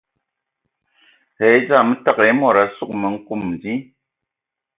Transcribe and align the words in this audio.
Və 1.43 1.51
e 1.57 1.59
dzam 1.67 1.93
təgə 2.07 2.25
ai 2.25 2.31
e 2.33 2.37
mod 2.41 2.57
a 2.63 2.65
sug 2.77 2.91
ma 3.01 3.07
nkom 3.15 3.43
di. 3.61 3.73